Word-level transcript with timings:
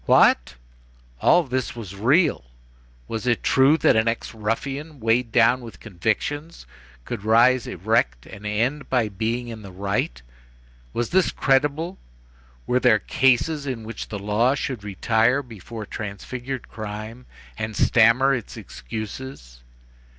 What,—all 0.07 1.43
this 1.43 1.75
was 1.75 1.93
real! 1.95 2.45
was 3.07 3.27
it 3.27 3.43
true 3.43 3.77
that 3.77 3.95
an 3.95 4.07
ex 4.07 4.33
ruffian, 4.33 4.99
weighed 4.99 5.31
down 5.31 5.61
with 5.61 5.79
convictions, 5.79 6.65
could 7.05 7.23
rise 7.23 7.67
erect 7.67 8.25
and 8.25 8.43
end 8.43 8.89
by 8.89 9.09
being 9.09 9.49
in 9.49 9.61
the 9.61 9.71
right? 9.71 10.19
Was 10.91 11.11
this 11.11 11.31
credible? 11.31 11.99
were 12.65 12.79
there 12.79 12.97
cases 12.97 13.67
in 13.67 13.83
which 13.83 14.07
the 14.09 14.17
law 14.17 14.55
should 14.55 14.83
retire 14.83 15.43
before 15.43 15.85
transfigured 15.85 16.67
crime, 16.67 17.27
and 17.55 17.75
stammer 17.75 18.33
its 18.33 18.57
excuses? 18.57 19.61